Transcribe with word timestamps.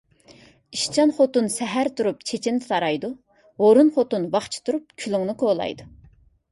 ئىشچان 0.77 1.13
خوتۇن 1.17 1.49
سەھەر 1.57 1.89
تۇرۇپ 1.99 2.25
چېچىنى 2.31 2.65
تارايدۇ، 2.71 3.13
ھۇرۇن 3.67 3.95
خوتۇن 4.01 4.27
ۋاقچە 4.39 4.67
تۇرۇپ 4.69 5.01
كۈلۈڭنى 5.05 5.39
كولايدۇ. 5.45 5.93